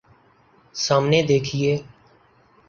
سامنے 0.75 1.21
دیکھئے 1.23 1.71